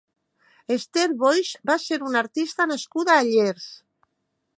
[0.75, 3.69] Esther Boix va ser una artista nascuda a Llers.